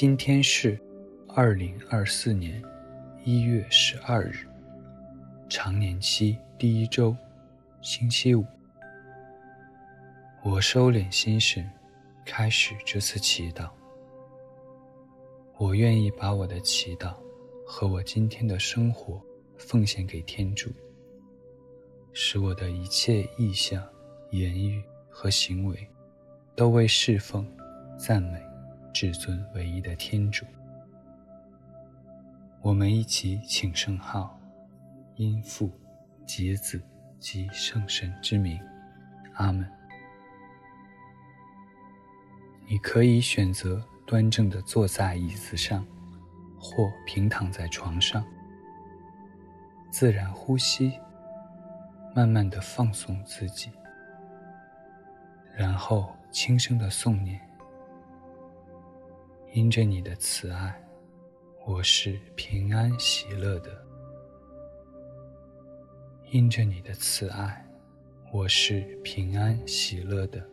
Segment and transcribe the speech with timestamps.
[0.00, 0.80] 今天是
[1.28, 2.62] 二零二四年
[3.22, 4.48] 一月十二日，
[5.46, 7.14] 常年期第一周，
[7.82, 8.42] 星期五。
[10.42, 11.70] 我收敛心神，
[12.24, 13.68] 开始这次祈祷。
[15.58, 17.12] 我愿意把我的祈祷
[17.66, 19.22] 和我今天的生活
[19.58, 20.70] 奉献给天主，
[22.14, 23.86] 使我的一切意向、
[24.30, 25.86] 言语和行为
[26.56, 27.46] 都为侍奉、
[27.98, 28.49] 赞美。
[28.92, 30.44] 至尊唯一的天主，
[32.60, 34.38] 我们一起请圣号，
[35.16, 35.70] 因父、
[36.26, 36.82] 及子、
[37.18, 38.60] 及圣神之名，
[39.34, 39.70] 阿门。
[42.68, 45.86] 你可以选择端正地坐在椅子上，
[46.58, 48.24] 或平躺在床上，
[49.90, 50.92] 自然呼吸，
[52.14, 53.70] 慢慢地放松自己，
[55.56, 57.40] 然后轻声地诵念。
[59.52, 60.80] 因着你的慈爱，
[61.66, 63.84] 我是平安喜乐的。
[66.30, 67.68] 因着你的慈爱，
[68.32, 70.48] 我是平安喜乐的。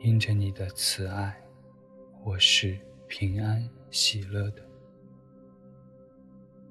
[0.00, 1.38] 因着你的慈爱，
[2.24, 4.66] 我是平安喜乐的。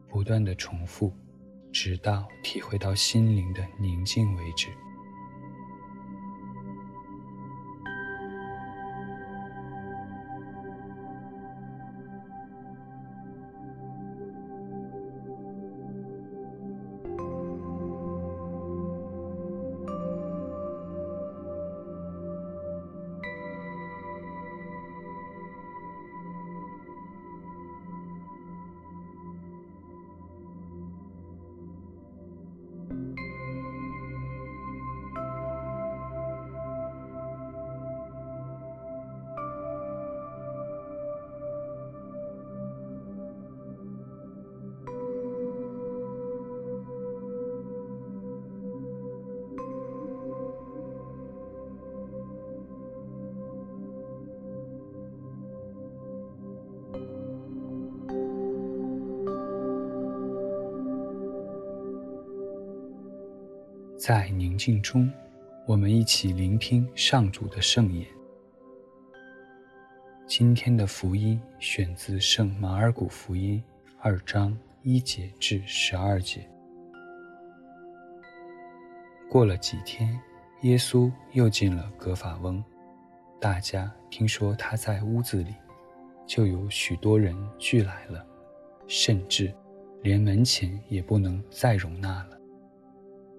[0.09, 1.14] 不断的重复，
[1.72, 4.70] 直到体会到心灵的宁静为止。
[63.98, 65.10] 在宁静中，
[65.66, 68.06] 我们一起聆听上主的圣言。
[70.28, 73.64] 今天的福音选自《圣马尔谷福音》
[74.02, 76.45] 二章一节至十二节。
[79.30, 80.20] 过了几天，
[80.64, 82.61] 耶稣又进了格法翁，
[83.39, 85.55] 大家听说他在屋子里，
[86.28, 88.28] 就有许多人聚来了，
[88.88, 89.54] 甚至
[90.02, 92.35] 连门前也不能再容纳了。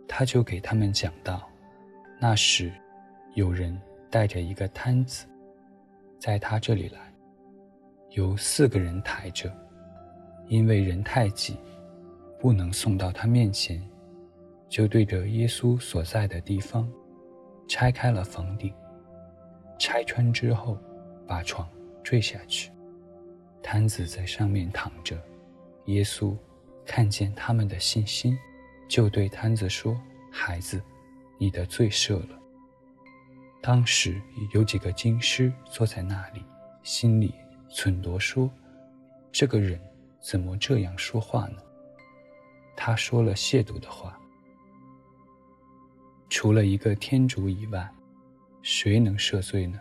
[0.08, 1.48] 他就给他们讲道，
[2.18, 2.72] 那时
[3.34, 3.78] 有人
[4.10, 5.26] 带着一个摊子，
[6.18, 7.12] 在他这里来，
[8.10, 9.52] 由四个人抬着，
[10.48, 11.56] 因为人太挤，
[12.38, 13.82] 不能送到他面前，
[14.68, 16.90] 就对着耶稣所在的地方，
[17.68, 18.72] 拆开了房顶，
[19.78, 20.78] 拆穿之后，
[21.26, 21.68] 把床
[22.02, 22.70] 坠下去，
[23.62, 25.20] 摊子在上面躺着。
[25.86, 26.36] 耶稣
[26.84, 28.36] 看见他们的信心。
[28.88, 30.82] 就对摊子说：“孩子，
[31.38, 32.38] 你的罪赦了。”
[33.60, 34.20] 当时
[34.52, 36.44] 有几个经师坐在那里，
[36.82, 37.34] 心里
[37.68, 38.48] 忖度说
[39.32, 39.80] ：“这个人
[40.20, 41.58] 怎么这样说话呢？
[42.76, 44.16] 他说了亵渎的话。
[46.28, 47.88] 除了一个天主以外，
[48.62, 49.80] 谁能赦罪呢？”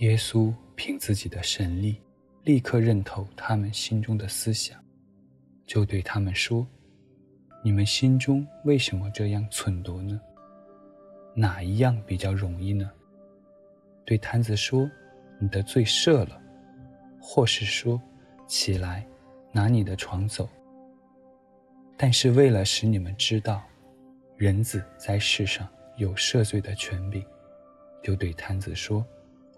[0.00, 2.00] 耶稣凭自己的神力，
[2.44, 4.82] 立刻认透他们心中的思想，
[5.66, 6.66] 就对他们说。
[7.62, 10.18] 你们心中为什么这样忖度呢？
[11.34, 12.90] 哪一样比较容易呢？
[14.04, 14.90] 对瘫子说
[15.38, 16.40] ：“你的罪赦了。”
[17.20, 18.00] 或是说
[18.48, 19.06] ：“起来，
[19.52, 20.48] 拿你的床走。”
[21.98, 23.62] 但是为了使你们知道，
[24.38, 27.22] 人子在世上有赦罪的权柄，
[28.02, 29.04] 就对摊子说：“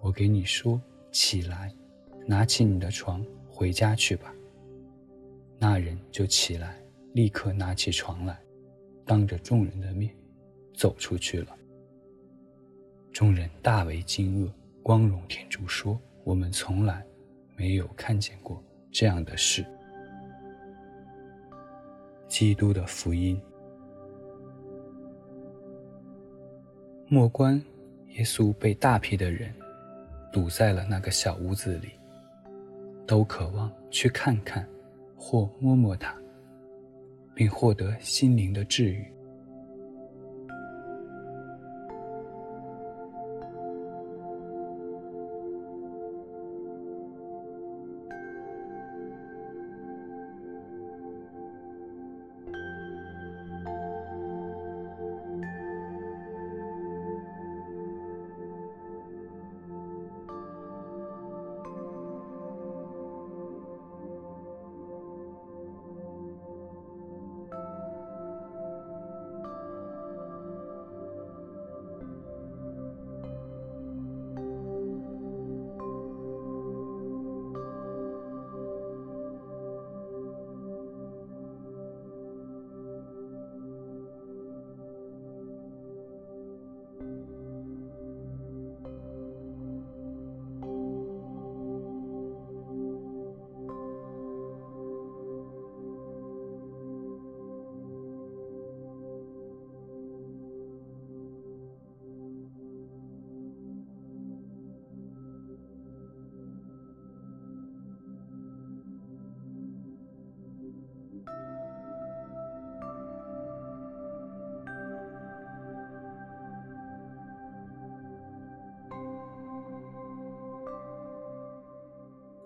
[0.03, 0.81] 我给你说，
[1.13, 1.73] 起来，
[2.27, 4.35] 拿起你的床回家去吧。”
[5.57, 6.82] 那人就起来。
[7.13, 8.41] 立刻拿起床来，
[9.05, 10.15] 当着众人的面
[10.75, 11.57] 走出去了。
[13.13, 14.51] 众人大为惊愕，
[14.83, 17.05] 光荣天主说：“我们从来
[17.57, 19.65] 没有看见过这样的事。”
[22.27, 23.39] 基督的福音。
[27.09, 27.63] 末关，
[28.13, 29.55] 耶稣被大批的人
[30.33, 31.91] 堵在了那个小屋子里，
[33.07, 34.67] 都渴望去看看
[35.15, 36.22] 或摸摸他。
[37.35, 39.07] 并获得心灵的治愈。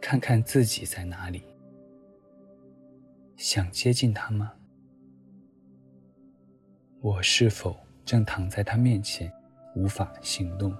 [0.09, 1.43] 看看自己在哪里。
[3.37, 4.53] 想接近他吗？
[7.01, 9.33] 我是否正躺在他面前，
[9.75, 10.73] 无法行动？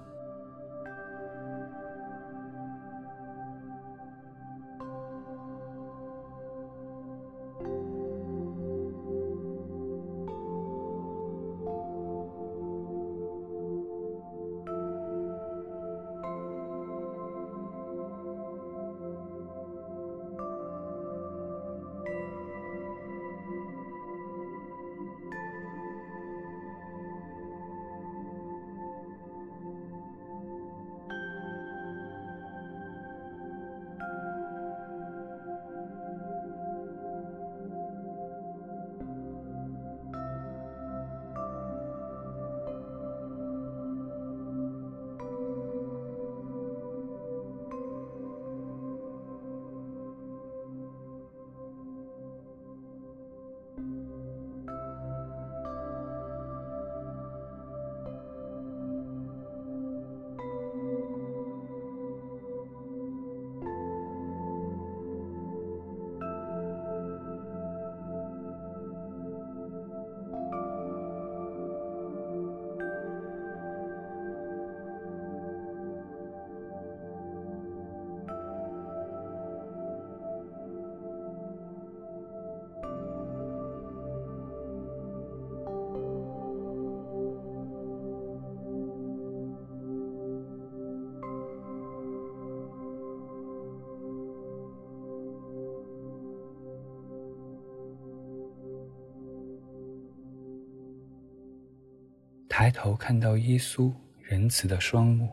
[102.59, 105.29] 抬头看到耶稣仁慈的双目，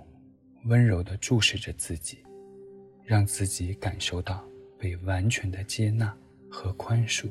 [0.65, 2.19] 温柔地注视着自己，
[3.03, 4.45] 让自己感受到
[4.79, 6.15] 被完全的接纳
[6.51, 7.31] 和宽恕。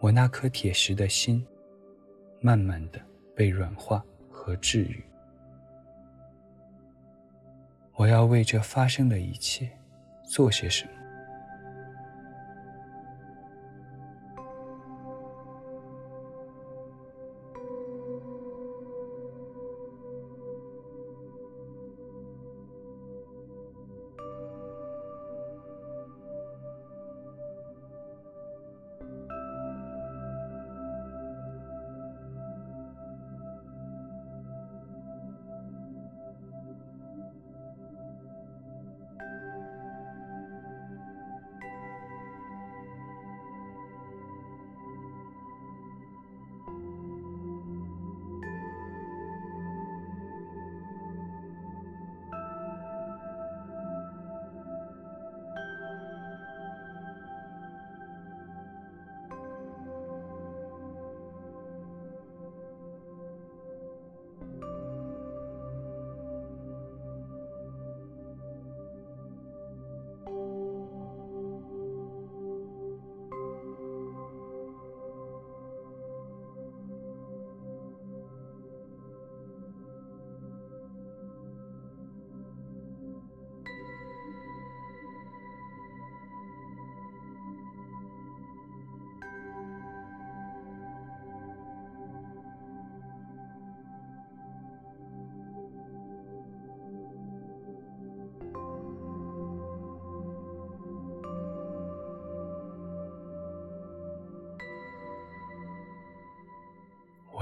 [0.00, 1.46] 我那颗铁石的心，
[2.40, 3.00] 慢慢的
[3.34, 5.02] 被软化和治愈。
[7.94, 9.70] 我要为这发生的一切
[10.24, 11.03] 做些什么？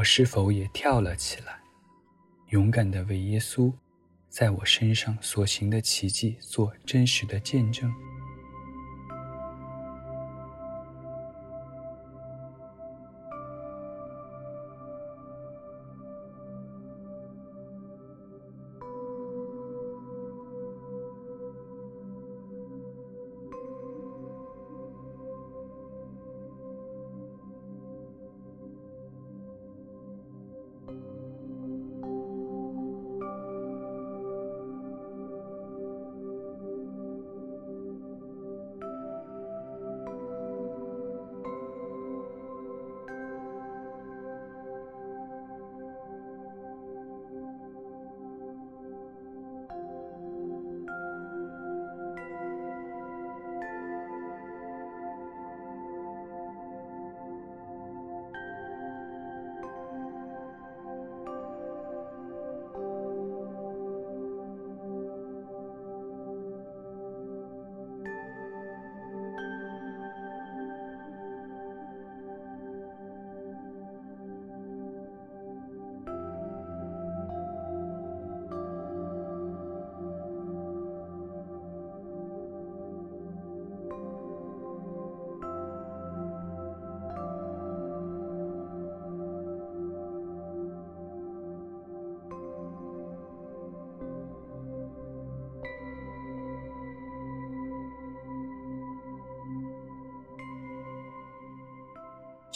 [0.03, 1.61] 我是否也跳了起来，
[2.49, 3.73] 勇敢的为耶稣
[4.29, 7.89] 在我身上所行的奇迹做真实的见证？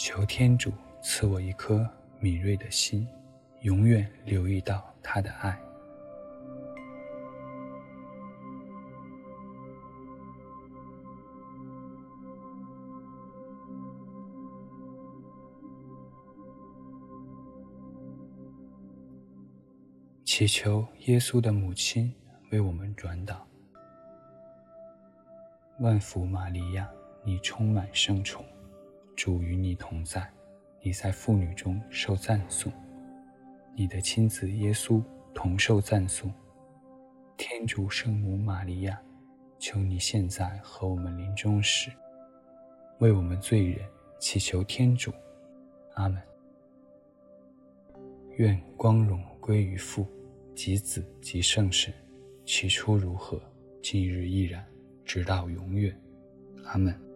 [0.09, 0.71] 求天主
[1.01, 1.85] 赐我一颗
[2.21, 3.05] 敏锐的心，
[3.63, 5.59] 永远留意到他的爱。
[20.23, 22.15] 祈求耶稣的母亲
[22.51, 23.35] 为我们转祷。
[25.81, 26.89] 万福玛利亚，
[27.25, 28.45] 你充满圣宠。
[29.17, 30.31] 主与你同在，
[30.79, 32.71] 你在妇女中受赞颂，
[33.75, 36.31] 你的亲子耶稣同受赞颂。
[37.35, 39.01] 天主圣母玛利亚，
[39.57, 41.91] 求你现在和我们临终时，
[42.99, 43.79] 为我们罪人
[44.19, 45.11] 祈求天主。
[45.95, 46.21] 阿门。
[48.35, 50.05] 愿光荣归于父
[50.53, 51.91] 及子及圣神，
[52.45, 53.41] 起初如何，
[53.81, 54.63] 今日亦然，
[55.03, 55.99] 直到永远。
[56.65, 57.06] 阿门。